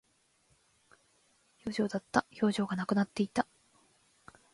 [1.63, 2.25] 表情だった。
[2.41, 3.45] 表情がなくなっていた。